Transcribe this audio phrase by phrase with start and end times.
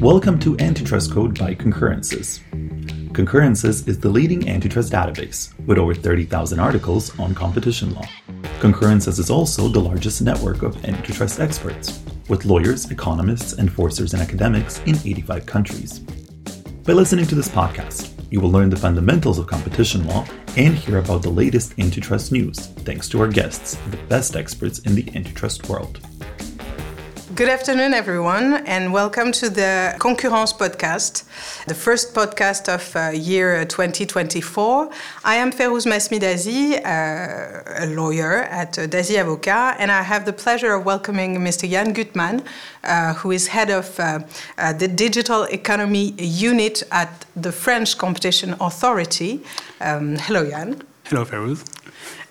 [0.00, 2.40] Welcome to Antitrust Code by Concurrences.
[3.12, 8.08] Concurrences is the leading antitrust database with over 30,000 articles on competition law.
[8.60, 14.78] Concurrences is also the largest network of antitrust experts, with lawyers, economists, enforcers, and academics
[14.86, 15.98] in 85 countries.
[15.98, 20.26] By listening to this podcast, you will learn the fundamentals of competition law
[20.56, 24.94] and hear about the latest antitrust news, thanks to our guests, the best experts in
[24.94, 26.00] the antitrust world.
[27.40, 31.24] Good afternoon, everyone, and welcome to the Concurrence podcast,
[31.64, 34.90] the first podcast of uh, year 2024.
[35.24, 40.26] I am Fayrouze Masmi Dazi, uh, a lawyer at uh, Dazi Avocats, and I have
[40.26, 41.66] the pleasure of welcoming Mr.
[41.66, 42.44] Yann Guthmann,
[42.84, 44.18] uh, who is head of uh,
[44.58, 49.40] uh, the Digital Economy Unit at the French Competition Authority.
[49.80, 50.82] Um, hello, Yann.
[51.06, 51.64] Hello, Fayrouze.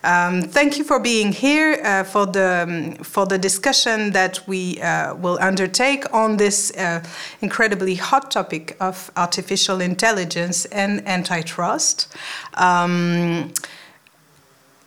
[0.04, 4.80] Um, thank you for being here uh, for the um, for the discussion that we
[4.82, 7.04] uh, will undertake on this uh,
[7.42, 12.08] incredibly hot topic of artificial intelligence and antitrust.
[12.54, 13.52] Um,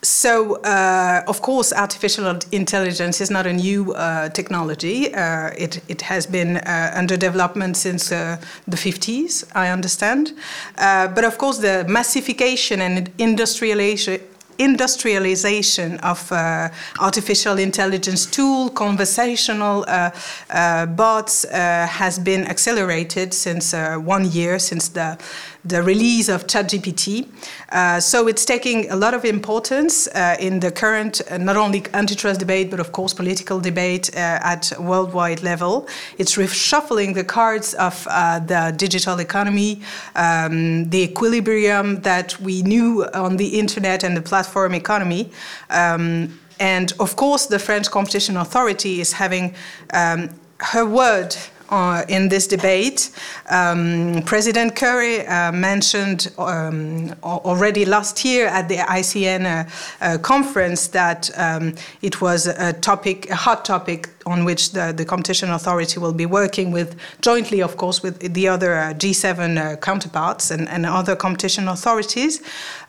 [0.03, 5.13] so, uh, of course, artificial intelligence is not a new uh, technology.
[5.13, 8.35] Uh, it, it has been uh, under development since uh,
[8.67, 10.33] the 50s, I understand.
[10.77, 14.19] Uh, but of course, the massification and industrialization
[14.57, 20.11] industrialization of uh, artificial intelligence tool, conversational uh,
[20.49, 25.17] uh, bots uh, has been accelerated since uh, one year, since the,
[25.65, 27.27] the release of ChatGPT.
[27.71, 30.07] Uh, so it's taking a lot of importance
[30.39, 35.87] in the current, not only antitrust debate, but of course political debate at worldwide level.
[36.17, 39.81] It's reshuffling the cards of the digital economy,
[40.15, 45.31] um, the equilibrium that we knew on the internet and the platform platform economy.
[45.69, 49.55] Um, and of course, the French Competition Authority is having
[49.93, 51.35] um, her word
[51.73, 53.09] uh, in this debate.
[53.49, 59.69] Um, President Cœuré uh, mentioned um, already last year at the ICN uh,
[60.01, 65.05] uh, conference that um, it was a topic, a hot topic on which the, the
[65.05, 69.75] competition authority will be working with jointly, of course, with the other uh, G7 uh,
[69.77, 72.41] counterparts and, and, other competition authorities.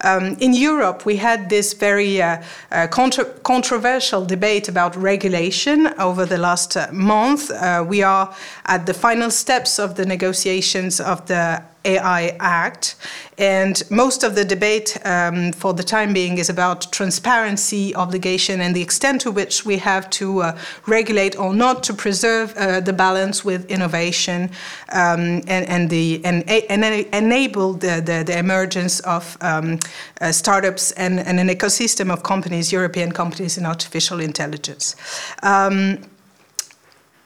[0.03, 6.27] Um, in Europe, we had this very uh, uh contra controversial debate about regulation over
[6.27, 7.50] the last uh, month.
[7.50, 8.34] Uh, we are
[8.67, 12.97] at the final steps of the negotiations of the AI Act.
[13.37, 18.77] And most of the debate um, for the time being is about transparency obligation and
[18.77, 22.93] the extent to which we have to uh, regulate or not to preserve uh, the
[22.93, 24.50] balance with innovation
[24.93, 29.78] um, and, and, the, and, and enable the, the, the emergence of um,
[30.21, 34.94] uh, startups and, and, an ecosystem of companies, European companies in artificial intelligence.
[35.43, 35.99] Um,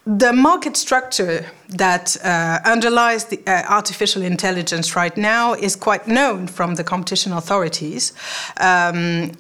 [0.09, 6.47] the market structure that uh, underlies the uh, artificial intelligence right now is quite known
[6.47, 8.15] from the competition authorities.
[8.57, 9.33] Um,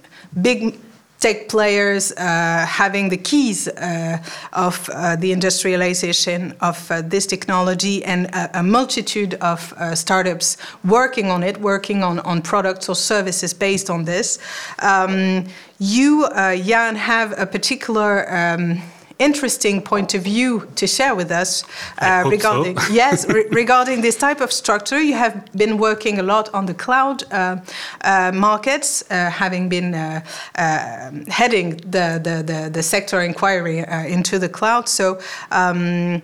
[0.43, 0.79] big
[1.21, 4.19] tech players uh, having the keys uh,
[4.53, 11.31] of uh, the industrialization of uh, this technology and a, a multitude of startups working
[11.31, 14.39] on it, working on, on products or services based on this.
[14.81, 15.47] Um,
[15.79, 18.83] you, Yann, have a particular um,
[19.19, 21.65] interesting point of view to share with us
[21.99, 22.93] uh, regarding so.
[23.03, 25.01] yes re regarding this type of structure.
[25.01, 27.57] You have been working a lot on the cloud uh,
[28.03, 30.21] uh, markets, uh, having been uh,
[30.55, 33.79] uh, heading the, the, the the sector inquiry
[34.09, 34.89] into the cloud.
[34.89, 35.21] So.
[35.51, 36.23] Um,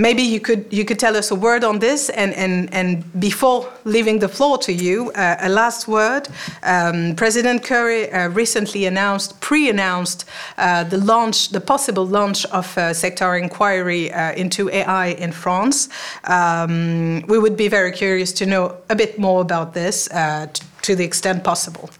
[0.00, 3.68] maybe you could you could tell us a word on this and and and before
[3.84, 6.28] leaving the floor to you uh, a last word.
[6.62, 10.24] Um, president Cœuré uh, recently announced pre-announced
[10.58, 15.88] uh, the launch the possible launch of a sector inquiry uh, into ai in france.
[16.24, 20.46] Um, we would be very curious to know a bit more about this uh,
[20.82, 21.90] to the extent possible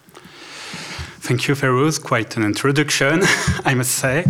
[1.22, 2.02] Thank you, Fayrouze.
[2.02, 3.20] Quite an introduction,
[3.66, 4.24] I must say.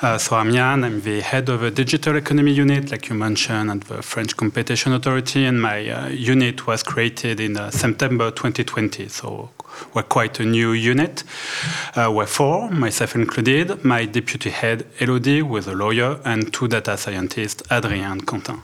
[0.00, 0.84] Uh, so I'm Yann.
[0.84, 4.92] I'm the head of a digital economy unit, like you mentioned, at the French Competition
[4.92, 9.08] Authority, and my uh, unit was created in uh, September 2020.
[9.08, 9.50] So
[9.92, 11.24] we're quite a new unit.
[11.96, 16.96] Uh, we're four, myself included, my deputy head, Elodie, is a lawyer, and two data
[16.96, 18.62] scientists, Adrien and Quentin.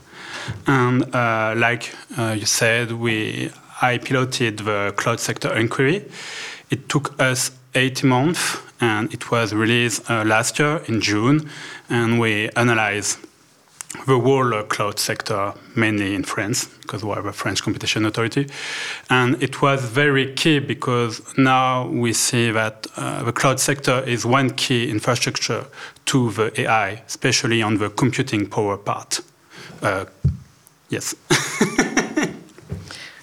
[0.67, 6.05] And uh, like uh, you said, we I piloted the cloud sector inquiry.
[6.69, 11.49] It took us eight months, and it was released uh, last year in June,
[11.89, 13.19] and we analyzed
[14.05, 18.47] the whole cloud sector, mainly in France, because we have a French competition authority.
[19.09, 24.25] And it was very key because now we see that uh, the cloud sector is
[24.25, 25.65] one key infrastructure
[26.05, 29.21] to the AI, especially on the computing power part.
[29.81, 30.05] Uh,
[30.89, 31.15] Yes.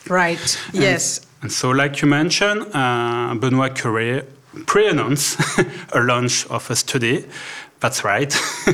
[0.08, 0.60] right.
[0.72, 1.18] Yes.
[1.18, 4.24] And, and, so, like you mentioned, uh, Benoit Cœuré
[4.66, 5.40] pre-announced
[5.92, 7.24] a launch of a study.
[7.80, 8.34] That's right.
[8.66, 8.72] uh,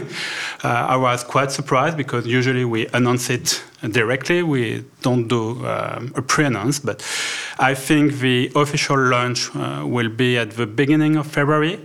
[0.65, 4.43] I was quite surprised because usually we announce it directly.
[4.43, 7.03] We don't do um, a pre-announce, but
[7.59, 11.81] I think the official launch uh, will be at the beginning of February.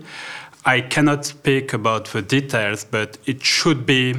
[0.65, 4.15] I cannot speak about the details, but it should be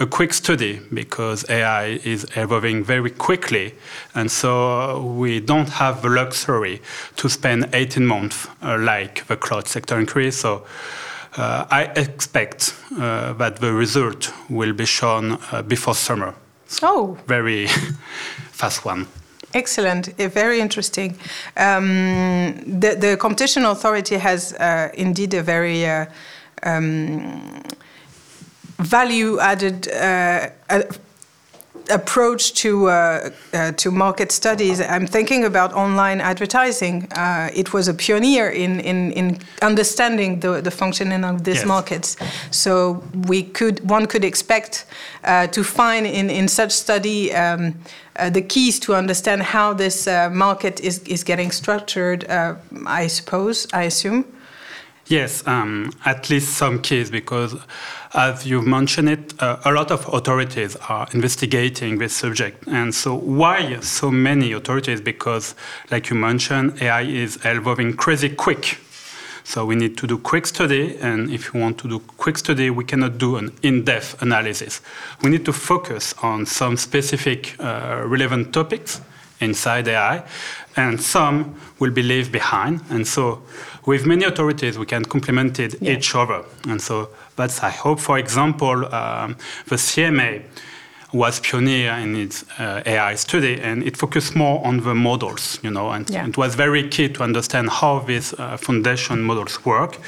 [0.00, 3.74] a quick study because AI is evolving very quickly.
[4.14, 6.80] And so we don't have the luxury
[7.16, 10.36] to spend 18 months uh, like the cloud sector increase.
[10.36, 10.64] So
[11.36, 16.34] uh, I expect uh, that the result will be shown uh, before summer.
[16.66, 17.18] So oh.
[17.26, 17.66] Very
[18.50, 19.06] fast one.
[19.52, 21.16] Excellent, uh, very interesting.
[21.56, 26.06] Um, the, the, competition authority has uh, indeed a very uh,
[26.64, 27.62] um,
[28.78, 30.48] value added uh,
[31.90, 34.80] approach to uh, uh, to market studies.
[34.80, 37.08] I'm thinking about online advertising.
[37.12, 41.66] Uh, it was a pioneer in in, in understanding the, the functioning of these yes.
[41.66, 42.16] markets.
[42.50, 44.86] So we could one could expect
[45.24, 47.34] uh, to find in in such study.
[47.34, 47.74] Um,
[48.16, 52.24] uh, the keys to understand how this uh, market is, is getting structured,
[52.86, 54.24] I suppose, I assume.
[55.06, 57.54] Yes, um, at least some keys, because
[58.14, 62.66] as you've mentioned it, uh, a lot of authorities are investigating this subject.
[62.68, 65.02] And so, why so many authorities?
[65.02, 65.54] Because,
[65.90, 68.78] like you mentioned, AI is evolving crazy quick.
[69.46, 72.70] So we need to do quick study, and if you want to do quick study,
[72.70, 74.80] we cannot do an in-depth analysis.
[75.22, 79.02] We need to focus on some specific uh, relevant topics
[79.40, 80.24] inside AI,
[80.76, 82.80] and some will be left behind.
[82.88, 83.42] And so,
[83.86, 85.92] with many authorities, we can complement yeah.
[85.92, 86.44] each other.
[86.68, 88.00] And so, that's I hope.
[88.00, 89.36] For example, um,
[89.66, 90.42] the CMA
[91.12, 95.70] was pioneer in its uh, AI study, and it focused more on the models, you
[95.70, 96.26] know, and yeah.
[96.26, 99.98] it was very key to understand how these uh, foundation models work.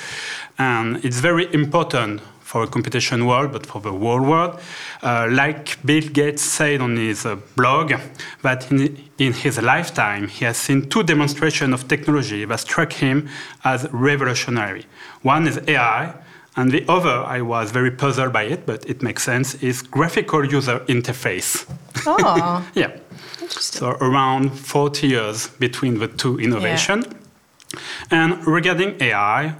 [0.59, 4.61] And it's very important for a competition world, but for the whole world.
[5.03, 7.93] Uh, like Bill Gates said on his uh, blog,
[8.43, 13.29] that in, in, his lifetime he has seen two demonstrations of technology that struck him
[13.65, 14.85] as revolutionary.
[15.23, 16.15] One is AI,
[16.55, 20.47] and the other, I was very puzzled by it, but it makes sense, is graphical
[20.47, 21.67] user interface.
[22.07, 22.65] Oh.
[22.75, 22.93] yeah.
[23.49, 27.07] So around 40 years between the two innovations.
[27.07, 27.17] Yeah.
[28.11, 29.57] And regarding AI,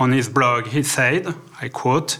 [0.00, 1.26] on his blog, he said,
[1.60, 2.18] I quote,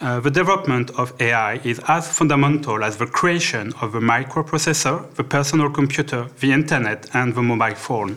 [0.00, 5.24] uh, the development of AI is as fundamental as the creation of the microprocessor, the
[5.24, 8.16] personal computer, the internet, and the mobile phone.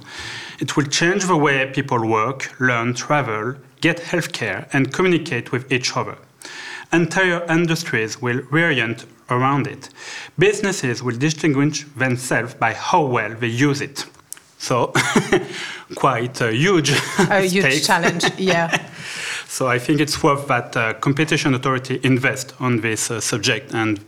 [0.59, 5.97] It will change the way people work, learn, travel, get healthcare, and communicate with each
[5.97, 6.17] other.
[6.93, 9.89] Entire industries will reorient around it.
[10.37, 14.05] Businesses will distinguish themselves by how well they use it.
[14.61, 14.93] So,
[15.95, 18.25] quite a huge, a huge challenge.
[18.37, 18.69] Yeah.
[19.51, 23.99] So I think it's worth that uh, competition authority invest on this uh, subject and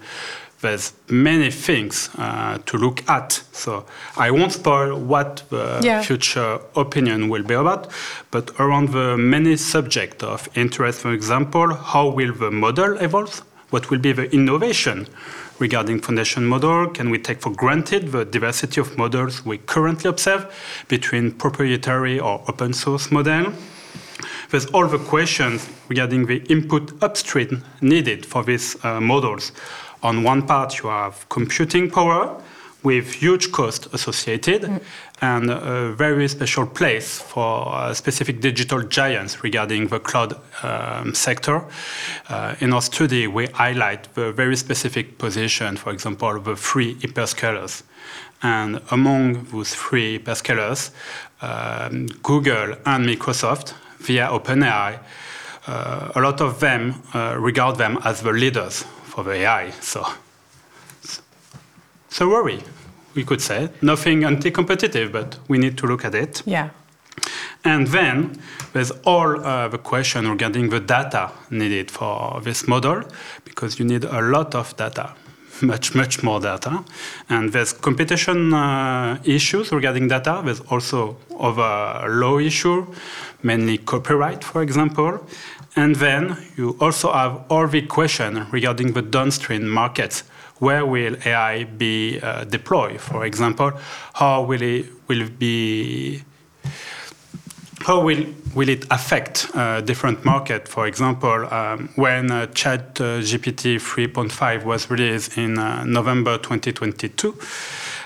[0.61, 3.43] there's many things uh, to look at.
[3.51, 3.85] So
[4.15, 6.01] I won't spoil what the yeah.
[6.01, 7.91] future opinion will be about,
[8.31, 13.43] but around the many subjects of interest, for example, how will the model evolve?
[13.69, 15.07] What will be the innovation
[15.59, 16.87] regarding foundation model?
[16.87, 20.45] Can we take for granted the diversity of models we currently observe
[20.87, 23.51] between proprietary or open source model?
[24.53, 29.51] There's all the questions regarding the input upstream needed for these uh, models
[30.03, 32.39] on one part, you have computing power
[32.83, 34.81] with huge cost associated mm.
[35.21, 41.63] and a very special place for uh, specific digital giants regarding the cloud um, sector.
[42.27, 46.93] Uh, in our study, we highlight the very specific position, for example, of the three
[46.95, 47.81] hyperscalers.
[48.43, 50.91] And among those three hyperscalers,
[51.41, 53.73] um, Google and Microsoft,
[54.05, 54.99] via OpenAI,
[55.67, 59.71] uh, a lot of them uh, regard them as the leaders for the AI.
[59.81, 60.05] So,
[62.09, 62.63] so worry,
[63.15, 63.69] we could say.
[63.81, 66.43] Nothing anti-competitive, but we need to look at it.
[66.45, 66.69] Yeah.
[67.63, 68.41] And then
[68.73, 73.03] there's all uh, the question regarding the data needed for this model,
[73.45, 75.13] because you need a lot of data,
[75.61, 76.83] much, much more data.
[77.29, 80.41] And there's competition uh, issues regarding data.
[80.43, 82.87] There's also other law issue,
[83.41, 85.25] mainly copyright, for example.
[85.75, 90.23] And then you also have all the question regarding the downstream markets.
[90.59, 93.01] Where will AI be uh, deployed?
[93.01, 93.71] For example,
[94.13, 96.23] how will it will be
[97.83, 98.25] how will,
[98.55, 100.67] will it affect uh, different market?
[100.67, 107.37] For example, um, when uh, Chat uh, GPT 3.5 was released in uh, November 2022,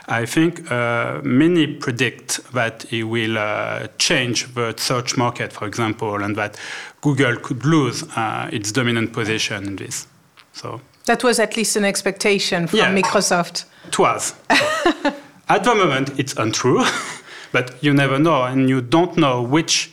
[0.08, 6.24] I think uh, many predict that it will uh, change the search market, for example,
[6.24, 6.58] and that
[7.02, 8.04] Google could lose
[8.52, 10.08] its dominant position in this.
[10.54, 13.66] So that was at least an expectation from yeah, Microsoft.
[13.88, 14.34] It was.
[14.50, 16.84] at the moment, it's untrue.
[17.52, 19.92] But you never know, and you don't know which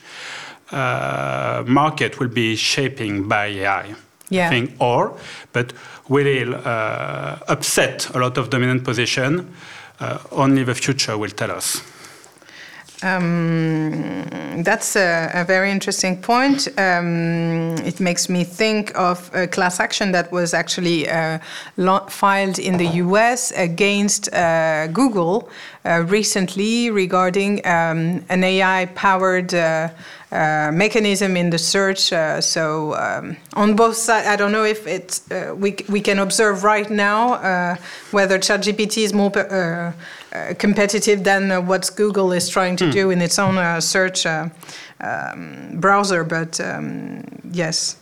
[0.70, 3.94] uh, market will be shaping by AI.
[4.30, 4.49] Yeah.
[4.49, 5.16] Thing, or,
[5.52, 5.73] but
[6.08, 9.54] will uh, upset a lot of dominant position.
[10.00, 11.82] Uh, only the future will tell us.
[13.02, 16.68] Um, that's a, a, very interesting point.
[16.78, 21.38] Um, it makes me think of a class action that was actually uh,
[22.08, 25.50] filed in the US against uh, Google
[25.84, 29.88] uh, recently regarding um, an AI powered uh,
[30.32, 32.12] uh, mechanism in the search.
[32.12, 36.64] Uh, so um, on both sides, I don't know if it's we we can observe
[36.64, 37.76] right now
[38.12, 39.30] whether ChatGPT is more
[40.58, 42.92] competitive than what Google is trying to mm.
[42.92, 44.50] do in its own search um,
[45.74, 46.24] browser.
[46.24, 47.96] But um, yes.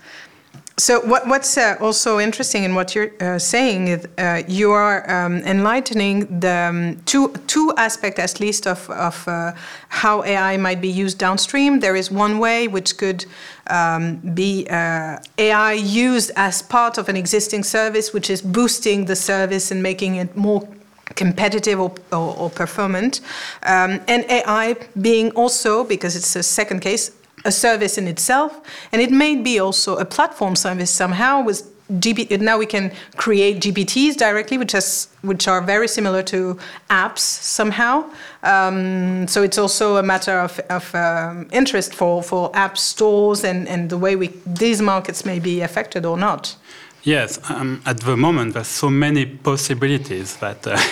[0.79, 5.09] So what, what's uh, also interesting in what you're uh, saying is uh, you are
[5.09, 9.53] um, enlightening the um, two two aspects at least of of uh,
[9.89, 11.81] how AI might be used downstream.
[11.81, 13.27] There is one way which could
[13.67, 19.17] um, be uh, AI used as part of an existing service, which is boosting the
[19.17, 20.67] service and making it more
[21.15, 23.21] competitive or, or, or performant,
[23.65, 27.13] um, and AI being also because it's a second case
[27.45, 28.61] a service in itself,
[28.93, 31.69] and it may be also a platform service somehow with.
[31.91, 38.09] Now we can create GPTs directly, which has which are very similar to apps somehow.
[38.43, 43.69] Um, so it's also a matter of, of um, interest for, for app stores and,
[43.69, 46.57] and the way we these markets may be affected or not.
[47.05, 50.67] Yes, um, at the moment there's so many possibilities that.
[50.67, 50.79] Uh,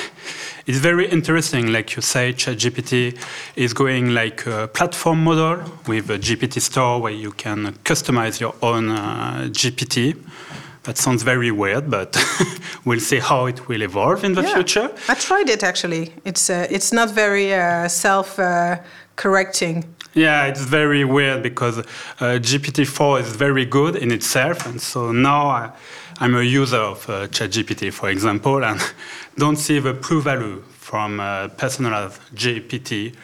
[0.67, 3.19] It's very interesting, like you say, ChatGPT
[3.57, 8.55] is going like a platform model with a GPT store where you can customize your
[8.63, 10.17] own uh, GPT.
[10.85, 12.17] That sounds very weird, but
[12.85, 14.55] we'll see how it will evolve in the yeah.
[14.55, 14.91] future.
[15.09, 16.13] I tried it actually.
[16.25, 18.77] It's uh, it's not very uh, self uh,
[19.17, 19.85] correcting.
[20.15, 21.85] Yeah, it's very weird because uh,
[22.21, 25.71] GPT-4 is very good in itself, and so now I,
[26.21, 28.79] I'm a user of uh, ChatGPT, for example, and
[29.37, 33.17] don't see the true value from uh, personalized GPT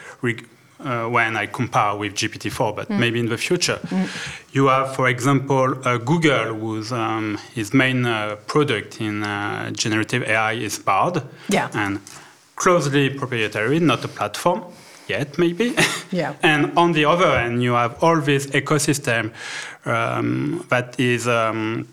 [0.80, 2.98] uh, when I compare with GPT-4, but mm.
[2.98, 3.78] maybe in the future.
[3.82, 4.54] Mm.
[4.54, 10.22] You have, for example, uh, Google, whose um, his main uh, product in uh, generative
[10.22, 11.68] AI is Bard, yeah.
[11.74, 12.00] and
[12.56, 14.64] closely proprietary, not a platform
[15.06, 15.74] yet, maybe.
[16.12, 16.34] Yeah.
[16.40, 19.32] and on the other end, you have all this ecosystem
[19.84, 21.26] um, that is.
[21.26, 21.88] Um,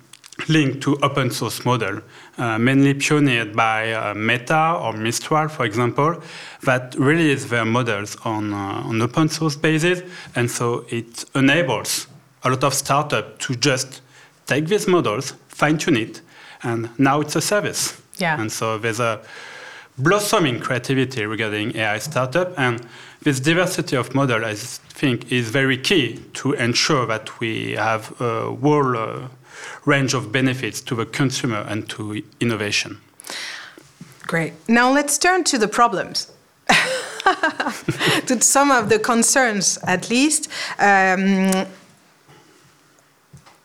[0.49, 2.01] linked to open source model,
[2.37, 6.21] uh, mainly pioneered by uh, Meta or Mistral, for example,
[6.63, 10.01] that release their models on, uh, on open source basis.
[10.35, 12.07] And so it enables
[12.43, 14.01] a lot of startups to just
[14.45, 16.21] take these models, fine tune it,
[16.63, 18.01] and now it's a service.
[18.17, 18.39] Yeah.
[18.39, 19.21] And so there's a
[19.97, 22.57] blossoming creativity regarding AI startup.
[22.57, 22.85] And
[23.21, 28.55] this diversity of model, I think, is very key to ensure that we have a
[28.55, 29.27] whole uh,
[29.85, 32.99] range of benefits to the consumer and to innovation.
[34.21, 34.53] Great.
[34.67, 36.31] Now let's turn to the problems.
[38.25, 40.49] to some of the concerns, at least.
[40.79, 41.65] Um,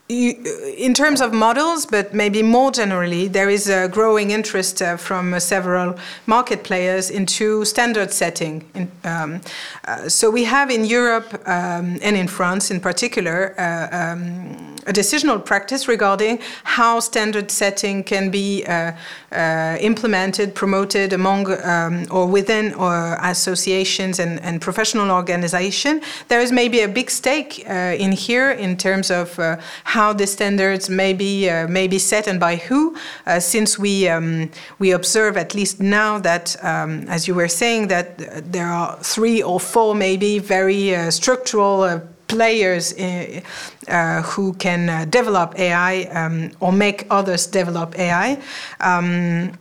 [0.08, 5.34] in terms of models, but maybe more generally, there is a growing interest uh, from
[5.34, 5.96] uh, several
[6.26, 8.64] market players into standard setting.
[8.74, 9.40] In, um,
[9.86, 14.92] uh, so we have in Europe um, and in France in particular uh, um, a
[14.92, 18.92] decisional practice regarding how standard setting can be uh,
[19.32, 26.00] uh, implemented, promoted among um, or within or associations and, and professional organization.
[26.28, 29.36] There is maybe a big stake in here in terms of
[29.84, 33.70] how how the standards may be, uh, may be set and by who, uh, since
[33.84, 38.06] we, um, we observe at least now that, um, as you were saying, that
[38.52, 43.40] there are three or four maybe very uh, structural uh, players uh,
[43.88, 48.38] uh, who can uh, develop AI um, or make others develop AI.
[48.80, 49.52] Um,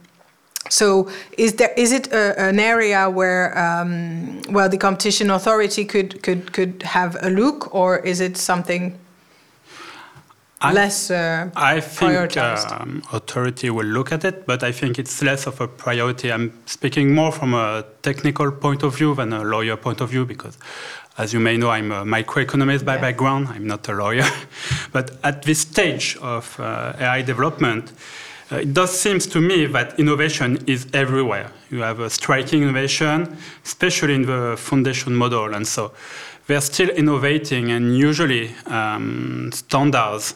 [0.69, 6.21] so, is there is it a, an area where um, well the competition authority could
[6.23, 8.99] could could have a look, or is it something
[10.59, 15.21] I, less uh, I think um, authority will look at it, but I think it's
[15.21, 16.31] less of a priority.
[16.31, 20.25] I'm speaking more from a technical point of view than a lawyer point of view
[20.25, 20.57] because,
[21.19, 23.01] as you may know, I'm a microeconomist by yeah.
[23.01, 23.49] background.
[23.49, 24.25] I'm not a lawyer,
[24.91, 27.93] but at this stage of uh, AI development.
[28.49, 31.51] Uh, it does seem to me that innovation is everywhere.
[31.69, 35.91] You have a striking innovation, especially in the foundation model, and so
[36.47, 40.35] they're still innovating, and usually um, standards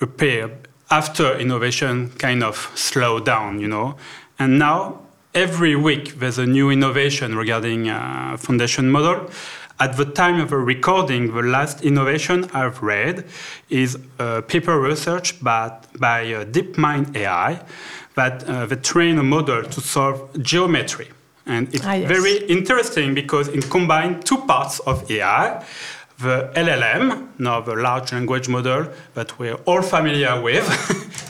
[0.00, 0.50] appear
[0.90, 3.96] after innovation kind of slow down, you know.
[4.38, 5.00] And now
[5.34, 9.30] every week there's a new innovation regarding uh, foundation model.
[9.80, 13.24] At the time of the recording, the last innovation I've read
[13.68, 17.60] is a paper research by, by uh, DeepMind AI
[18.16, 21.08] that uh, they train a model to solve geometry.
[21.48, 22.08] And it's ah, yes.
[22.08, 25.64] very interesting because it combines two parts of AI
[26.18, 30.66] the LLM, now the large language model that we're all familiar with,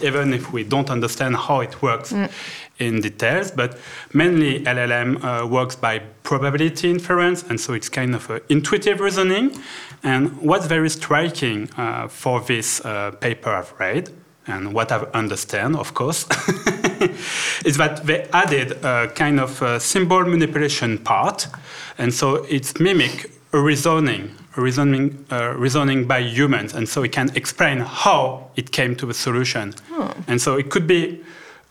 [0.03, 2.31] even if we don't understand how it works mm.
[2.79, 3.51] in details.
[3.51, 3.79] But
[4.15, 9.57] mainly LLM uh, works by probability inference, and so it's kind of intuitive reasoning.
[10.03, 14.11] And what's very striking uh, for this uh, paper I've read,
[14.47, 16.25] and what I understand, of course,
[17.65, 21.49] is that they added a kind of a symbol manipulation part,
[21.97, 27.31] and so it's mimic a reasoning reasoning, uh, reasoning by humans, and so it can
[27.35, 29.75] explain how it came to the solution.
[29.93, 30.13] Oh.
[30.27, 31.23] And so it could be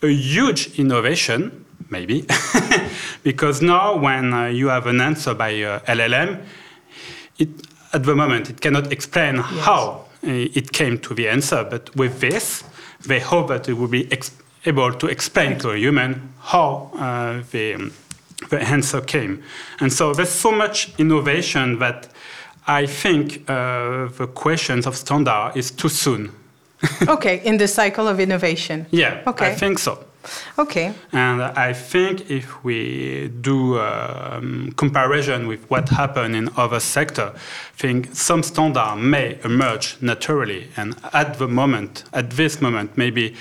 [0.02, 2.26] a huge innovation, maybe,
[3.24, 6.42] because now when uh, you have an answer by uh, LLM,
[7.38, 7.50] it,
[7.94, 9.46] at the moment it cannot explain yes.
[9.66, 11.66] how uh, it came to the answer.
[11.70, 12.64] But with this,
[13.06, 14.12] they hope that it will be
[14.66, 17.92] able to explain to a human how uh, the,
[18.50, 19.44] the answer came.
[19.80, 22.08] And so there's so much innovation that
[22.68, 26.32] I think uh, the questions of standard is too soon.
[27.08, 28.86] okay, in the cycle of innovation.
[28.92, 29.52] Yeah, okay.
[29.52, 30.04] I think so.
[30.58, 30.94] Okay.
[31.12, 37.78] And I think if we do um, comparison with what happened in other sector, I
[37.78, 40.68] think some standard may emerge naturally.
[40.76, 43.36] And at the moment, at this moment, maybe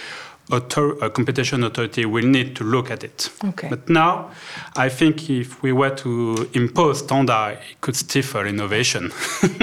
[0.51, 3.31] author- a competition authority will need to look at it.
[3.45, 3.69] Okay.
[3.69, 4.31] But now,
[4.77, 9.13] I think if we were to impose standard, it could stifle innovation.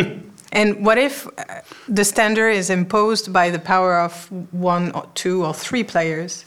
[0.52, 5.46] and what if uh, the standard is imposed by the power of one, or two,
[5.46, 6.46] or three players?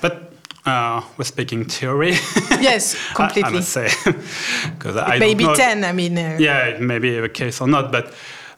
[0.00, 0.32] But
[0.66, 2.10] uh, we're speaking theory.
[2.60, 3.42] yes, completely.
[3.44, 3.88] I, I must say,
[4.76, 5.84] because I maybe ten.
[5.84, 8.14] I mean, uh, yeah, it may be the case or not, but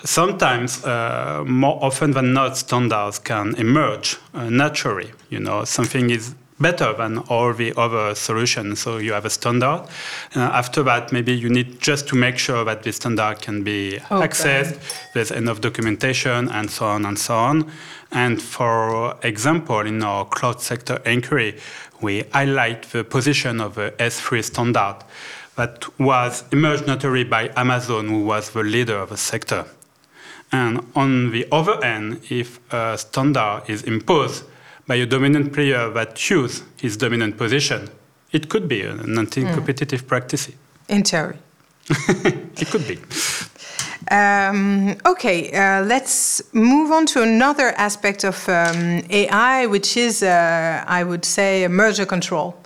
[0.06, 5.12] sometimes, uh, more often than not, standards can emerge uh, naturally.
[5.30, 8.80] You know, something is better than all the other solutions.
[8.80, 9.86] So you have a standard.
[10.34, 13.96] Uh, after that, maybe you need just to make sure that the standard can be
[14.10, 14.26] okay.
[14.26, 14.78] accessed,
[15.12, 17.70] there's enough documentation, and so on and so on.
[18.12, 21.58] And for example, in our cloud sector inquiry,
[22.00, 24.96] we highlight the position of the S3 standard
[25.56, 29.64] that was emerged naturally by Amazon, who was the leader of the sector.
[30.52, 34.44] And on the other hand, if a standard is imposed
[34.86, 37.88] by a dominant player that chooses his dominant position,
[38.32, 40.08] it could be an anti-competitive mm.
[40.08, 40.50] practice.
[40.88, 41.38] In theory.
[41.88, 42.98] it could be.
[44.10, 50.84] Um, okay, uh, let's move on to another aspect of um, AI, which is, uh,
[50.86, 52.56] I would say, merger control.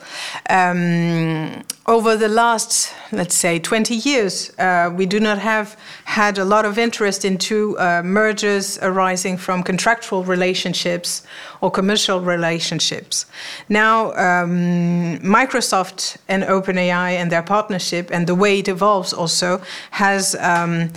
[0.50, 6.44] Um, over the last, let's say, 20 years, uh, we do not have had a
[6.44, 11.26] lot of interest into uh, mergers arising from contractual relationships
[11.60, 13.26] or commercial relationships.
[13.68, 20.36] Now, um, Microsoft and OpenAI and their partnership and the way it evolves also has
[20.36, 20.92] um,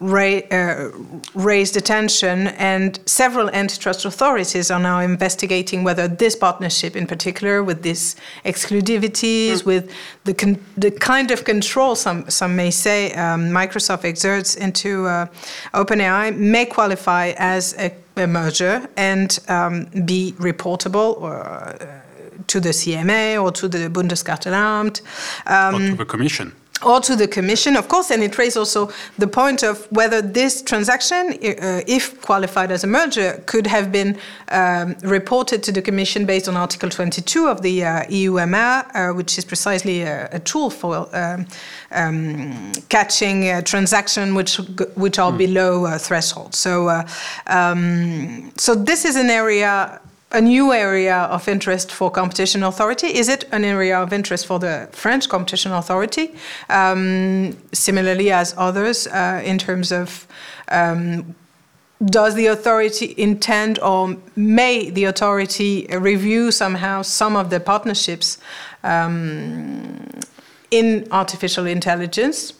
[0.00, 0.90] ra uh,
[1.34, 7.82] raised attention, and several antitrust authorities are now investigating whether this partnership, in particular, with
[7.82, 9.66] these exclusivities, mm.
[9.66, 9.90] with
[10.24, 10.31] the,
[10.76, 15.26] the kind of control some, some may say um, Microsoft exerts into uh,
[15.74, 21.40] OpenAI, may qualify as a, a merger and um, be reportable or.
[21.40, 21.98] Uh,
[22.48, 25.00] to the CMA or to the Bundeskartellamt.
[25.46, 26.52] Um, or to the Commission
[26.84, 30.62] or to the Commission, of course, and it raises also the point of whether this
[30.62, 34.18] transaction, uh, if qualified as a merger, could have been
[34.48, 39.38] um, reported to the Commission based on Article 22 of the uh, EUMR, uh, which
[39.38, 41.46] is precisely a, a tool for um,
[41.92, 44.56] um, catching a transaction which
[44.94, 45.38] which are mm.
[45.38, 46.54] below a threshold.
[46.54, 47.08] So, uh,
[47.46, 50.00] um, so this is an area
[50.32, 53.06] a new area of interest for competition authority?
[53.06, 56.34] Is it an area of interest for the French competition authority,
[56.68, 60.26] um, similarly as others, uh, in terms of
[60.68, 61.34] um,
[62.04, 68.38] does the authority intend or may the authority review somehow some of the partnerships
[68.82, 70.08] um,
[70.70, 72.54] in artificial intelligence?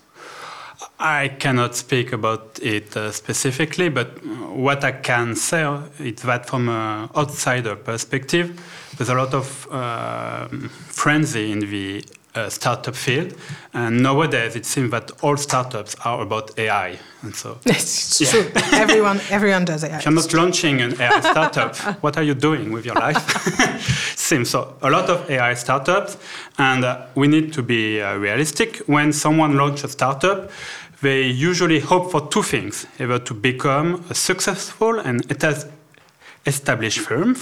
[0.98, 5.64] I cannot speak about it uh, specifically, but what I can say
[5.98, 8.60] is that from an outsider perspective,
[8.96, 10.48] there's a lot of uh,
[10.88, 13.34] frenzy in the uh, startup field,
[13.74, 18.30] and nowadays it seems that all startups are about AI, and so it's yeah.
[18.30, 18.50] true.
[18.72, 19.98] everyone, everyone does AI.
[19.98, 24.11] If you're not launching an AI startup, what are you doing with your life?
[24.32, 24.74] seems so.
[24.80, 26.16] A lot of AI startups,
[26.56, 28.78] and uh, we need to be uh, realistic.
[28.86, 30.50] When someone launches a startup,
[31.02, 35.20] they usually hope for two things: either to become a successful and
[36.46, 37.36] established firm,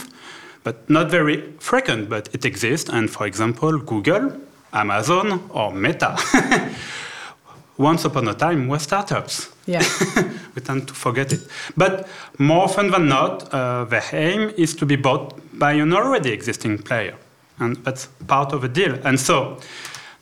[0.65, 2.91] but not very frequent, but it exists.
[2.91, 4.33] And for example, Google
[4.73, 6.17] Amazon or Meta.
[7.79, 9.49] Once upon a time were startups.
[9.67, 9.85] Yeah.
[10.61, 11.41] we tend to forget it.
[11.77, 16.31] But more often than not, uh, the aim is to be bought by an already
[16.31, 17.17] existing player.
[17.59, 18.99] And that's part of the deal.
[19.05, 19.59] And so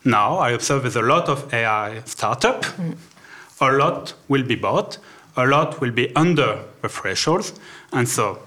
[0.03, 2.63] now I observe there's a lot of AI startup.
[2.63, 2.95] Mm.
[3.61, 4.97] A lot will be bought.
[5.35, 7.53] A lot will be under the thresholds.
[7.91, 8.39] And so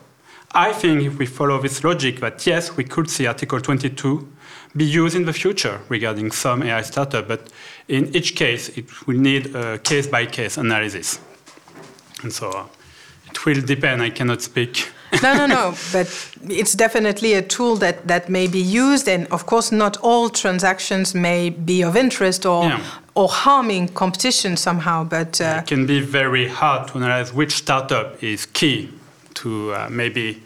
[0.55, 4.29] I think if we follow this logic that yes, we could see Article 22
[4.77, 7.49] be used in the future regarding some AI startup, but
[7.89, 11.21] in each case, it will need a case-by-case analysis.
[12.23, 12.67] And so uh,
[13.31, 14.03] it will depend.
[14.03, 14.91] I cannot speak.
[15.23, 15.75] no, no, no.
[15.93, 16.09] But
[16.49, 21.15] it's definitely a tool that, that may be used, and of course, not all transactions
[21.15, 22.81] may be of interest or yeah.
[23.15, 25.05] or harming competition somehow.
[25.05, 28.89] But uh, it can be very hard to analyze which startup is key
[29.35, 30.43] to uh, maybe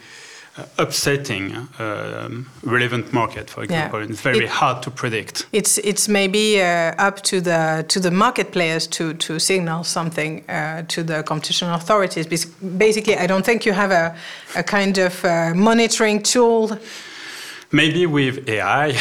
[0.79, 2.29] upsetting uh,
[2.63, 4.01] relevant market, for example.
[4.01, 4.09] Yeah.
[4.09, 5.47] It's very it, hard to predict.
[5.53, 10.45] It's it's maybe uh, up to the to the market players to to signal something
[10.49, 12.27] uh, to the competition authorities.
[12.79, 14.15] Basically, I don't think you have a
[14.55, 16.79] a kind of uh, monitoring tool
[17.77, 18.87] Maybe with AI.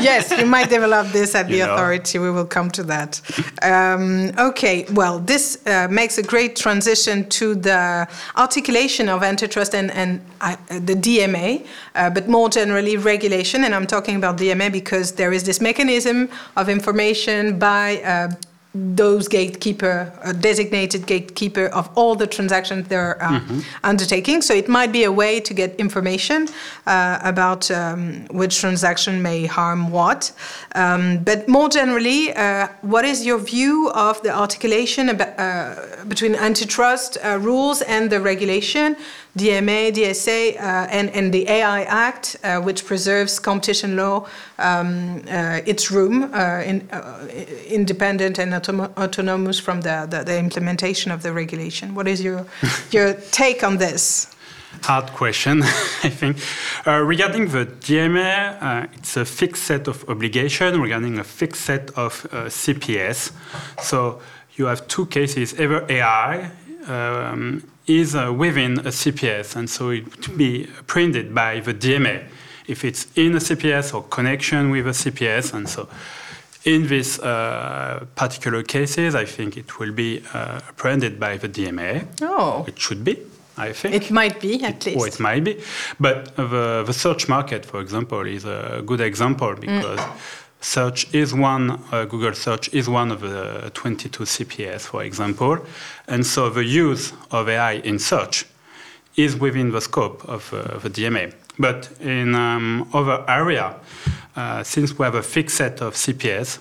[0.00, 2.18] yes, you might develop this at the you authority.
[2.18, 2.24] Know.
[2.24, 3.20] We will come to that.
[3.60, 9.90] Um, okay, well, this uh, makes a great transition to the articulation of antitrust and,
[9.90, 13.64] and uh, the DMA, uh, but more generally regulation.
[13.64, 18.30] And I'm talking about DMA because there is this mechanism of information by uh,
[18.74, 23.60] those gatekeeper, a designated gatekeeper of all the transactions they're uh, mm-hmm.
[23.84, 24.40] undertaking.
[24.40, 26.48] So it might be a way to get information
[26.86, 30.32] uh, about um, which transaction may harm what.
[30.74, 36.34] Um, but more generally, uh, what is your view of the articulation about, uh, between
[36.34, 38.96] antitrust uh, rules and the regulation?
[39.36, 44.26] DMA, DSA, uh, and, and the AI Act, uh, which preserves competition law,
[44.58, 47.26] um, uh, its room, uh, in, uh,
[47.66, 51.94] independent and autom- autonomous from the, the, the, implementation of the regulation.
[51.94, 52.46] What is your,
[52.90, 54.34] your take on this?
[54.82, 55.62] Hard question,
[56.02, 56.36] I think.
[56.86, 62.26] Uh, regarding the DMA, it's a fixed set of obligations regarding a fixed set of
[62.30, 63.32] CPS.
[63.80, 64.20] So
[64.56, 66.50] you have two cases, either AI
[66.86, 72.24] um, is uh, within a CPS, and so it would be printed by the DMA
[72.66, 75.88] if it's in a CPS or connection with a CPS, and so.
[76.64, 82.06] In these uh, particular cases, I think it will be uh, printed by the DMA.
[82.22, 82.64] Oh.
[82.68, 83.18] It should be,
[83.56, 83.96] I think.
[83.96, 84.98] It might be, at it, least.
[84.98, 85.60] Or it might be.
[85.98, 90.12] But the, the search market, for example, is a good example because mm
[90.62, 95.58] search is one, uh, Google search is one of the 22 CPS, for example.
[96.06, 98.46] And so the use of AI in search
[99.16, 101.34] is within the scope of uh, the DMA.
[101.58, 103.74] But in um, other area,
[104.36, 106.58] uh, since we have a fixed set of CPS,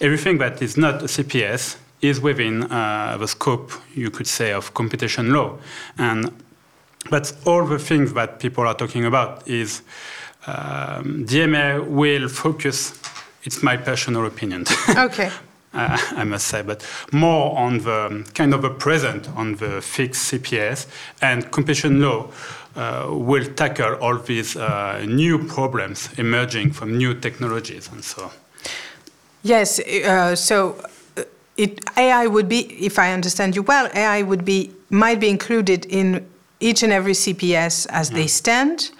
[0.00, 4.74] everything that is not a CPS is within uh, the scope, you could say, of
[4.74, 5.56] competition law.
[5.96, 6.30] And
[7.10, 9.82] that's all the things that people are talking about is
[10.46, 13.00] um, DMA will focus
[13.46, 14.64] it's my personal opinion.
[14.96, 15.30] Okay.
[15.72, 20.32] uh, I must say, but more on the kind of a present on the fixed
[20.32, 20.86] CPS
[21.20, 22.28] and competition law
[22.76, 28.30] uh, will tackle all these uh, new problems emerging from new technologies and so.
[29.42, 29.78] Yes.
[29.78, 30.76] Uh, so.
[31.16, 31.22] Uh,
[31.56, 35.86] it, AI would be, if I understand you well, AI would be might be included
[35.86, 36.26] in
[36.60, 38.16] each and every CPS as yeah.
[38.16, 38.90] they stand.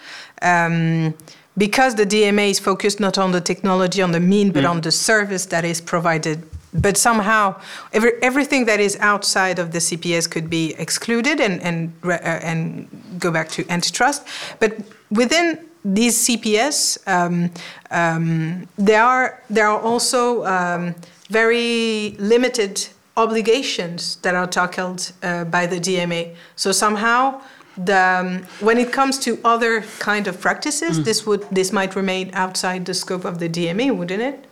[0.41, 1.13] Um,
[1.57, 4.69] because the DMA is focused not on the technology, on the mean, but mm.
[4.69, 6.43] on the service that is provided.
[6.73, 7.59] But somehow,
[7.93, 12.87] every, everything that is outside of the CPS could be excluded and and uh, and
[13.19, 14.27] go back to antitrust.
[14.59, 14.77] But
[15.09, 17.49] within these CPS, um,
[17.91, 20.95] um, there are there are also um,
[21.29, 26.35] very limited obligations that are tackled uh, by the DMA.
[26.55, 27.41] So somehow,
[27.77, 31.03] the, um, when it comes to other kind of practices, mm.
[31.03, 34.45] this would this might remain outside the scope of the DMA, wouldn't it?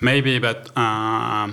[0.00, 0.70] Maybe, but.
[0.76, 1.52] Uh,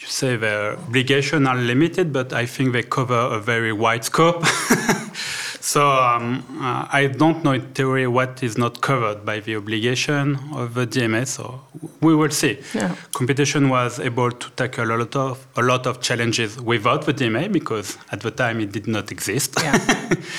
[0.00, 4.42] you say the obligations are limited, but I think they cover a very wide scope.
[5.72, 10.36] So um, uh, I don't know in theory what is not covered by the obligation
[10.52, 11.28] of the DMA.
[11.28, 11.60] So
[12.00, 12.58] we will see.
[12.74, 12.96] Yeah.
[13.12, 17.52] Competition was able to tackle a lot of a lot of challenges without the DMA
[17.52, 19.54] because at the time it did not exist.
[19.62, 19.78] Yeah.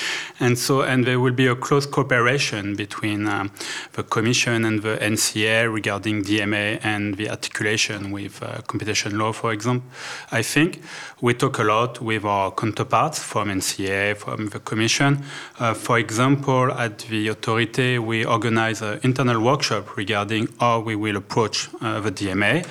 [0.40, 3.50] and so and there will be a close cooperation between um,
[3.92, 9.52] the Commission and the NCA regarding DMA and the articulation with uh, competition law, for
[9.52, 9.88] example.
[10.30, 10.82] I think
[11.20, 15.22] we talk a lot with our counterparts from NCA, from the Commission
[15.58, 21.16] uh, for example, at the authority, we organize an internal workshop regarding how we will
[21.16, 22.66] approach uh, the DMA.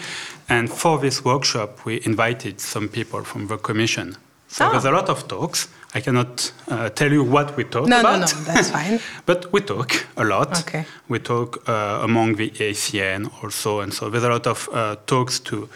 [0.49, 4.17] And for this workshop, we invited some people from the Commission.
[4.47, 4.71] So oh.
[4.71, 5.69] there's a lot of talks.
[5.93, 8.19] I cannot uh, tell you what we talk no, about.
[8.19, 8.99] No, no, that's fine.
[9.25, 10.61] but we talk a lot.
[10.61, 10.85] Okay.
[11.09, 15.39] We talk uh, among the ECN also, and so there's a lot of uh, talks
[15.39, 15.67] to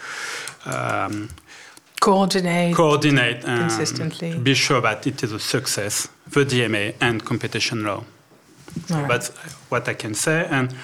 [0.64, 1.28] um,
[2.00, 4.38] coordinate, coordinate, consistently.
[4.38, 8.02] Be sure that it is a success, the DMA and competition law.
[8.86, 9.08] So right.
[9.08, 9.28] That's
[9.68, 10.46] what I can say.
[10.50, 10.74] And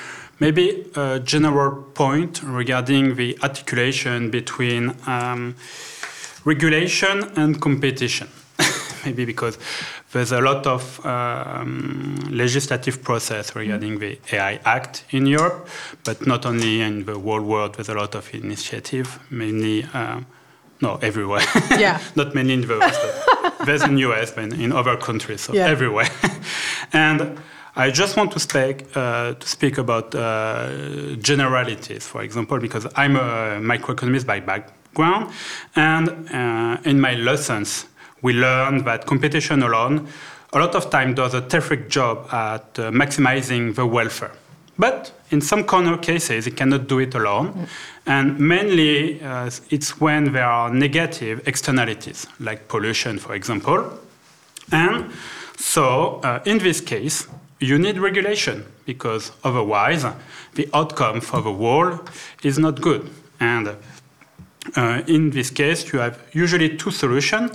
[0.41, 5.55] maybe a general point regarding the articulation between um,
[6.45, 8.29] regulation and competition.
[9.07, 9.59] maybe because
[10.13, 15.69] there's a lot of um, legislative process regarding the AI Act in Europe,
[16.05, 17.75] but not only in the whole world.
[17.75, 19.85] There's a lot of initiative, mainly.
[19.93, 20.21] Uh,
[20.81, 21.45] no, everywhere.
[21.79, 22.01] Yeah.
[22.17, 23.01] Not mainly in the West.
[23.65, 25.69] There's in US, but in other countries, so yeah.
[25.69, 26.09] everywhere.
[26.93, 27.39] and
[27.77, 33.17] I just want to speak uh, to speak about uh, generalities, for example, because I'm
[33.17, 35.33] a microeconomist by background,
[35.77, 37.87] and uh, in my lessons
[38.23, 40.09] we learned that competition alone,
[40.53, 44.33] a lot of time does a terrific job at uh, maximizing the welfare.
[44.79, 47.53] But in some corner cases, it cannot do it alone.
[47.53, 47.69] Mm.
[48.07, 53.99] And mainly, uh, it's when there are negative externalities, like pollution, for example.
[54.71, 55.11] And
[55.57, 57.27] so, uh, in this case,
[57.61, 60.05] you need regulation because otherwise,
[60.55, 62.01] the outcome for the whole
[62.43, 63.09] is not good.
[63.39, 63.77] And
[64.77, 67.53] uh, in this case, you have usually two solutions.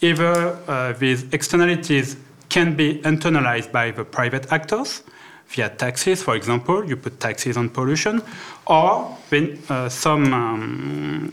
[0.00, 2.16] Either uh, these externalities
[2.48, 5.02] can be internalized by the private actors,
[5.48, 8.22] via taxes, for example, you put taxes on pollution,
[8.66, 11.32] or when, uh, some um,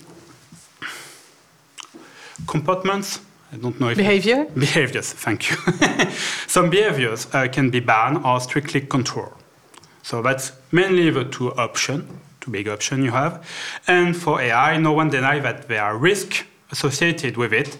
[2.47, 3.19] comportments,
[3.53, 5.13] I don't know if behavior behaviors.
[5.13, 5.57] Thank you.
[6.47, 9.33] some behaviors uh, can be banned or strictly controlled.
[10.01, 12.09] So that's mainly the two options,
[12.41, 13.43] two big options you have.
[13.87, 17.77] And for AI, no one denies that there are risks associated with it,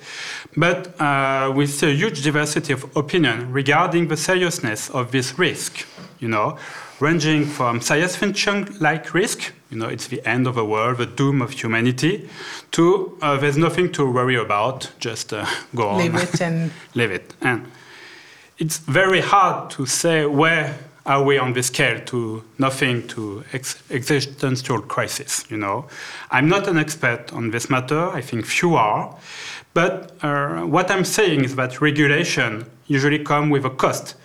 [0.56, 5.86] but uh, we see a huge diversity of opinion regarding the seriousness of this risk
[6.19, 6.58] you know,
[7.00, 11.41] ranging from science fiction-like risk, you know, it's the end of the world, the doom
[11.41, 12.30] of humanity,
[12.71, 15.45] to uh, there's nothing to worry about, just uh,
[15.76, 15.98] go on.
[15.98, 16.71] Leave it and...
[16.95, 17.34] Leave it.
[17.41, 17.69] And
[18.58, 23.81] it's very hard to say where are we on the scale to nothing to ex
[23.91, 25.85] existential crisis, you know.
[26.31, 29.15] I'm not an expert on this matter, I think few are,
[29.73, 34.15] but uh, what I'm saying is that regulation usually come with a cost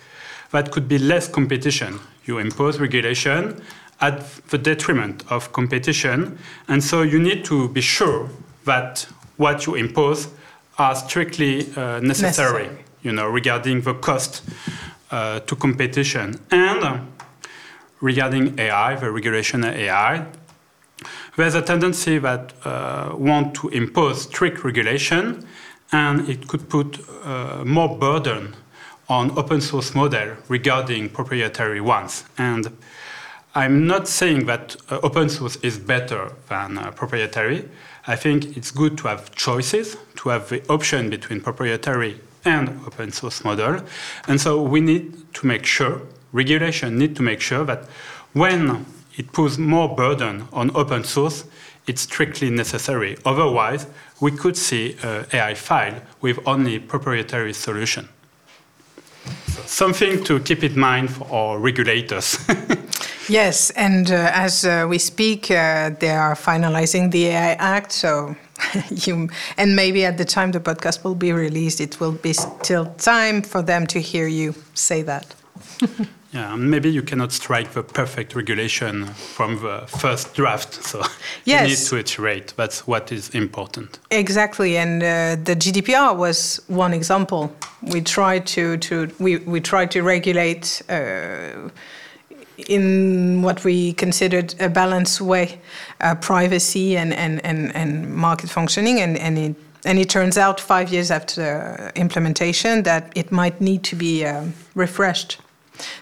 [0.51, 1.99] that could be less competition.
[2.25, 3.61] You impose regulation
[3.99, 8.29] at the detriment of competition, and so you need to be sure
[8.65, 10.29] that what you impose
[10.77, 12.69] are strictly uh, necessary, necessary,
[13.03, 14.41] you know, regarding the cost
[15.11, 16.39] uh, to competition.
[17.99, 20.25] Regarding AI, the regulation of AI,
[21.37, 25.47] there's a tendency that uh, want to impose strict regulation,
[25.91, 28.55] and it could put uh, more burden
[29.07, 32.23] on open source model regarding proprietary ones.
[32.37, 32.77] And
[33.53, 37.67] I'm not saying that uh, open source is better than uh, proprietary.
[38.07, 43.11] I think it's good to have choices, to have the option between proprietary and open
[43.11, 43.81] source model.
[44.27, 47.85] And so we need to make sure, regulation need to make sure that
[48.33, 48.85] when
[49.17, 51.45] it puts more burden on open source,
[51.87, 53.17] it's strictly necessary.
[53.25, 53.87] Otherwise,
[54.19, 58.07] we could see uh, AI file with only proprietary solution
[59.65, 62.37] something to keep in mind for our regulators.
[63.29, 68.35] yes, and uh, as uh, we speak, uh, they are finalizing the AI Act, so
[68.89, 72.85] you and maybe at the time the podcast will be released, it will be still
[72.97, 75.35] time for them to hear you say that.
[76.33, 81.03] Yeah, maybe you cannot strike the perfect regulation from the first draft, so
[81.43, 81.45] yes.
[81.45, 82.53] you need to iterate.
[82.55, 83.99] That's what is important.
[84.11, 87.53] Exactly, and uh, the GDPR was one example.
[87.81, 91.69] We tried to, to we, we tried to regulate uh,
[92.69, 95.59] in what we considered a balanced way
[95.99, 100.59] uh, privacy and, and, and, and market functioning, and, and it and it turns out
[100.59, 105.39] five years after implementation that it might need to be um, refreshed.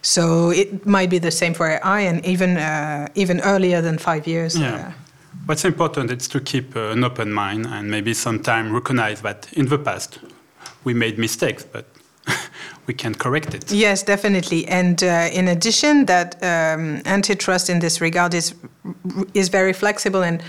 [0.02, 4.28] So it might be the same for AI, and even uh, even earlier than five
[4.28, 4.58] years.
[4.58, 4.94] Yeah.
[5.46, 9.68] What's important is to keep uh, an open mind and maybe sometimes recognize that in
[9.68, 10.20] the past
[10.84, 11.86] we made mistakes, but
[12.88, 13.72] we can correct it.
[13.72, 14.68] Yes, definitely.
[14.68, 18.56] And uh, in addition, that um, antitrust in this regard is
[19.34, 20.24] is very flexible.
[20.24, 20.42] And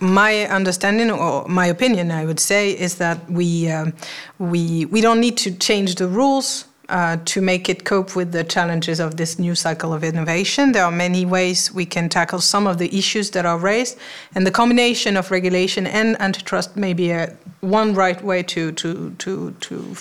[0.00, 3.92] my understanding or my opinion, I would say, is that we um,
[4.38, 8.44] we we don't need to change the rules uh, to make it cope with the
[8.44, 10.72] challenges of this new cycle of innovation.
[10.72, 13.98] There are many ways we can tackle some of the issues that are raised,
[14.34, 19.10] and the combination of regulation and antitrust may be a, one right way to to
[19.18, 19.96] to to.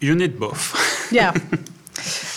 [0.00, 1.12] You need both.
[1.12, 1.32] yeah.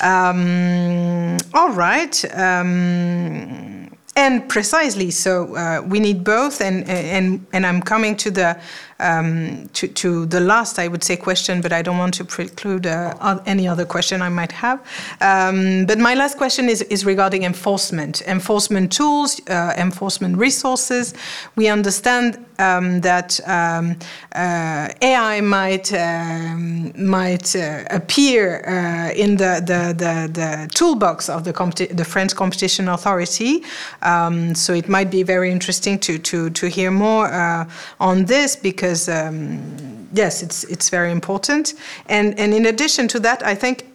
[0.01, 2.25] Um, all right.
[2.35, 8.57] Um, and precisely so uh, we need both and and and i'm coming to the
[8.99, 12.85] um, to, to the last i would say question but i don't want to preclude
[12.85, 14.79] uh, any other question i might have.
[15.21, 18.21] Um, but my last question is, is regarding enforcement.
[18.27, 21.13] Enforcement tools uh, enforcement resources.
[21.55, 23.95] We understand um, that um,
[24.33, 31.43] uh, ai might um, might uh, appear uh, in the, the, the, the, toolbox of
[31.43, 31.53] the,
[31.91, 33.63] the french competition authority
[34.01, 37.65] um, so it might be very interesting to to to hear more uh,
[37.99, 41.73] on this because um, yes, it's it's very important.
[42.07, 43.85] And and in addition to that, I think.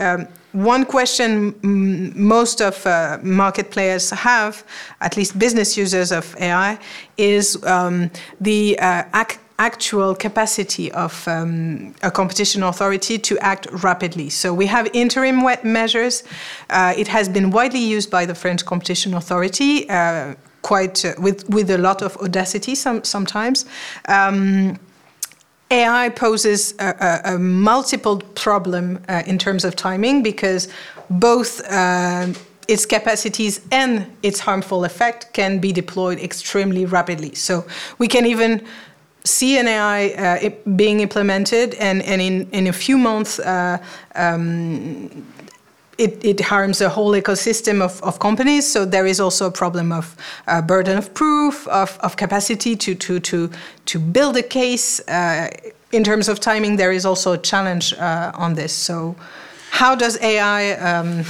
[0.53, 4.65] One question most of uh, market players have,
[5.01, 6.79] at least business users of AI,
[7.17, 8.11] is um,
[8.41, 14.31] the uh, ac actual capacity of um, a competition authority to act rapidly.
[14.31, 16.25] So we have interim measures.
[16.71, 21.49] Uh, it has been widely used by the French competition authority, uh, quite uh, with
[21.51, 23.67] with a lot of audacity some, sometimes.
[24.09, 24.79] Um,
[25.71, 30.69] AI poses a, a, a multiple problem uh, in terms of timing because
[31.09, 32.27] both uh,
[32.69, 37.35] its capacities and its harmful effect can be deployed extremely rapidly.
[37.35, 37.67] So
[37.99, 38.67] we can even
[39.25, 43.79] see an AI uh, being implemented, and, and in, in a few months, uh,
[44.15, 45.27] um,
[46.01, 48.67] it, it, harms a whole ecosystem of, of, companies.
[48.67, 52.95] So there is also a problem of uh, burden of proof, of, of, capacity to,
[52.95, 53.51] to, to,
[53.85, 55.01] to build a case.
[55.01, 55.51] Uh,
[55.93, 58.73] in terms of timing, there is also a challenge uh, on this.
[58.73, 59.15] So
[59.71, 61.25] how does AI um,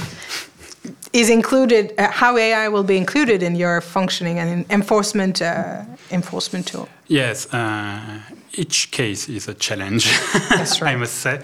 [1.11, 1.93] is included?
[1.97, 6.87] Uh, how AI will be included in your functioning and enforcement uh, enforcement tool?
[7.07, 8.21] Yes, uh,
[8.53, 10.11] each case is a challenge.
[10.49, 10.93] That's right.
[10.93, 11.41] I must say.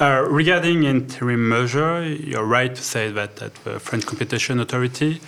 [0.00, 5.20] Uh, regarding interim measure, you're right to say that at the French Competition Authority,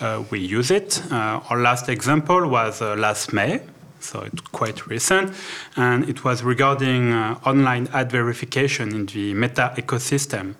[0.00, 1.02] uh, we use it.
[1.10, 3.60] Uh, our last example was last May
[4.04, 5.32] so it's quite recent.
[5.76, 10.54] And it was regarding uh, online ad verification in the Meta ecosystem.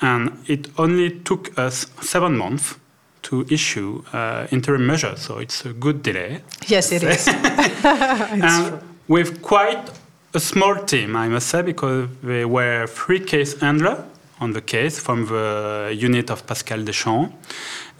[0.00, 2.76] And it only took us seven months
[3.22, 6.40] to issue uh, interim measures, so it's a good delay.
[6.66, 7.28] Yes, it is.
[7.28, 8.80] and
[9.10, 9.90] with quite
[10.34, 13.98] a small team, I must say, because there were three case handlers
[14.38, 17.34] on the case from the unit of Pascal Deschamps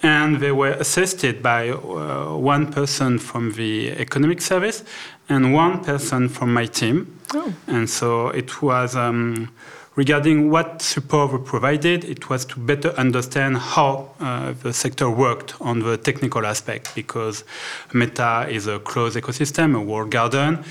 [0.02, 4.84] and they were assisted by uh, one person from the economic service
[5.28, 7.18] and one person from my team.
[7.34, 7.52] Oh.
[7.66, 9.50] And so it was um,
[10.00, 15.50] regarding what support we provided, it was to better understand how uh, the sector worked
[15.60, 17.44] on the technical aspect because
[17.92, 20.64] Meta is a closed ecosystem, a walled garden.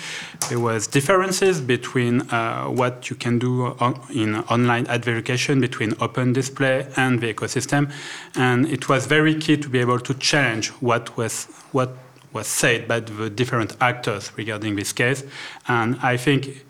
[0.49, 5.93] There was differences between uh, what you can do on, in online ad verification between
[6.01, 7.91] open display and the ecosystem,
[8.35, 11.91] and it was very key to be able to challenge what was what
[12.33, 15.23] was said by the different actors regarding this case,
[15.67, 16.65] and I think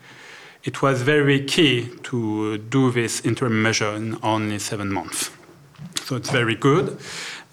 [0.64, 5.30] it was very key to do this interim measure in only seven months.
[6.04, 6.98] So it's very good.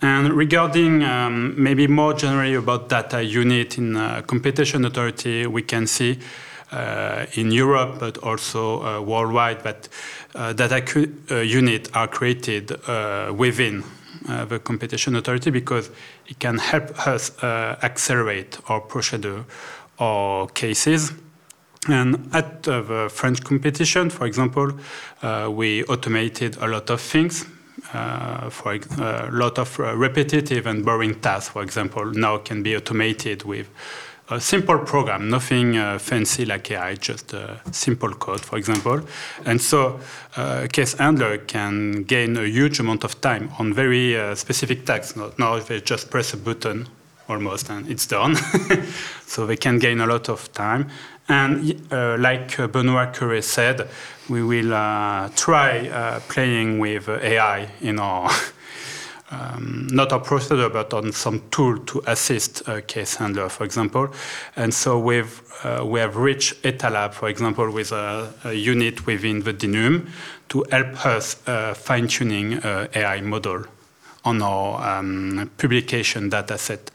[0.01, 5.87] And regarding um, maybe more generally about data unit in uh, competition authority, we can
[5.87, 6.19] see
[6.71, 9.87] uh, in Europe, but also uh, worldwide, that
[10.35, 13.83] uh, data uh, unit are created uh, within
[14.49, 15.89] the competition authority because
[16.27, 19.45] it can help us accelerate our procedure
[19.99, 21.13] or cases.
[21.87, 24.71] And at uh, the French competition, for example,
[25.21, 27.45] uh, we automated a lot of things,
[27.93, 32.75] uh, for a lot of uh, repetitive and boring tasks, for example, now can be
[32.75, 33.67] automated with
[34.29, 39.01] a simple program, nothing uh, fancy like AI, just a simple code, for example.
[39.45, 39.99] And so
[40.35, 45.17] uh, case handler can gain a huge amount of time on very uh, specific tasks.
[45.37, 46.89] Now they just press a button
[47.29, 48.35] almost and it's done.
[49.25, 50.89] so they can gain a lot of time.
[51.29, 53.89] And uh, like uh, Benoit Cœuré said,
[54.29, 58.29] we will uh, try playing with AI in our
[59.31, 64.09] um, not our procedure, but on some tool to assist a case handler, for example.
[64.55, 69.43] And so we've, uh, we have reached ETALab, for example, with a, a unit within
[69.43, 70.09] the DNUM
[70.49, 73.65] to help us uh, fine-tuning uh, AI model
[74.23, 76.91] on our um, publication data set.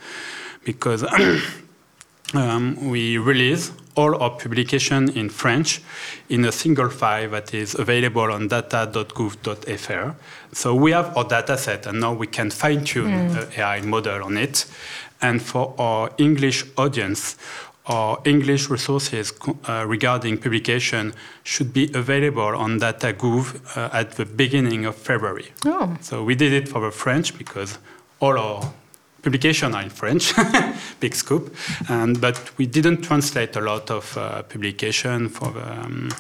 [0.64, 1.04] Because
[2.34, 5.82] um, we release all our publication in French
[6.28, 10.10] in a single file that is available on data.gouv.fr.
[10.52, 13.34] So we have our data set, and now we can fine tune mm.
[13.34, 14.66] the AI model on it.
[15.20, 17.36] And for our English audience,
[17.86, 19.32] our English resources
[19.68, 21.12] uh, regarding publication
[21.42, 25.52] should be available on DataGouv uh, at the beginning of February.
[25.66, 25.96] Oh.
[26.00, 27.78] So we did it for the French because
[28.20, 28.72] all our
[29.22, 30.34] publication are in French,
[31.00, 31.54] big scoop,
[31.88, 36.10] and, but we didn't translate a lot of uh, publication for the um,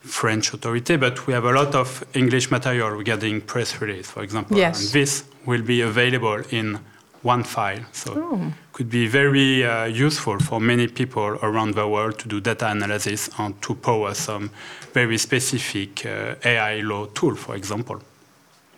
[0.00, 4.56] French authority, but we have a lot of English material regarding press release, for example.
[4.56, 4.80] Yes.
[4.80, 6.78] And this will be available in
[7.22, 7.80] one file.
[7.92, 8.52] So oh.
[8.72, 13.30] could be very uh, useful for many people around the world to do data analysis
[13.38, 14.50] and to power some
[14.92, 18.00] very specific uh, AI law tool, for example.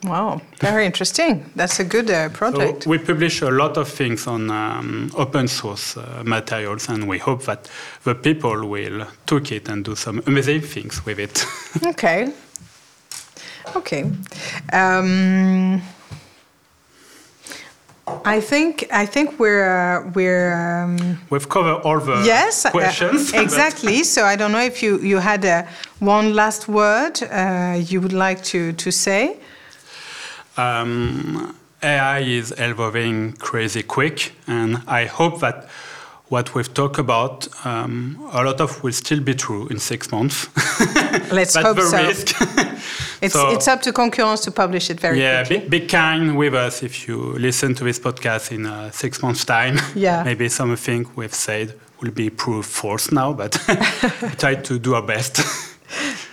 [0.05, 1.51] Wow, very interesting.
[1.57, 2.85] That's a good uh, project.
[2.85, 7.19] So we publish a lot of things on um, open source uh, materials, and we
[7.19, 7.71] hope that
[8.05, 11.47] the people will take it and do some amazing things with it.
[11.87, 12.33] okay.
[13.75, 14.11] Okay.
[14.73, 15.83] Um,
[18.25, 23.35] I think I think we're uh, we're um, we've covered all the yes uh, questions
[23.35, 24.05] uh, exactly.
[24.05, 25.65] so I don't know if you you had uh,
[25.99, 29.37] one last word uh, you would like to to say.
[30.57, 35.69] Um, AI is evolving crazy quick, and I hope that
[36.29, 40.49] what we've talked about, um, a lot of will still be true in six months.
[41.33, 41.99] Let's hope so.
[43.23, 45.69] it's, so, it's up to Concurrences to publish it very yeah, quickly.
[45.69, 49.45] Be, be kind with us if you listen to this podcast in uh, six months'
[49.45, 49.79] time.
[49.95, 50.25] Yeah.
[50.25, 53.57] Maybe something we've said will be proved false now, but
[54.23, 55.41] we try to do our best.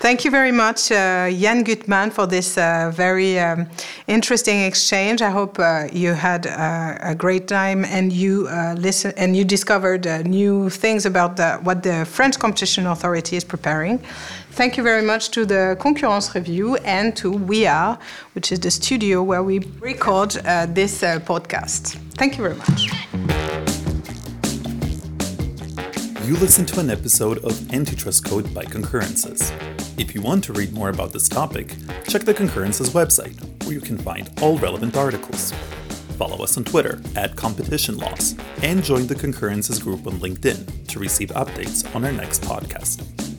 [0.04, 3.70] Thank you very much, uh, Yann Guthmann, for this uh, very um,
[4.08, 5.22] interesting exchange.
[5.22, 9.46] I hope uh, you had uh, a great time and you uh, listen and you
[9.46, 13.98] discovered uh, new things about the, what the French Competition Authority is preparing.
[14.52, 17.98] Thank you very much to the Concurrences Review and to We Are,
[18.36, 20.32] which is the studio where we record
[20.76, 21.96] this podcast.
[22.18, 22.90] Thank you very much.
[26.28, 29.52] You listen to an episode of Antitrust Code by Concurrences.
[30.04, 31.76] If you want to read more about this topic,
[32.10, 35.54] check the Concurrences website, where you can find all relevant articles.
[36.18, 41.00] Follow us on Twitter at Competition Laws and join the Concurrences group on LinkedIn to
[41.00, 43.33] receive updates on our next podcast.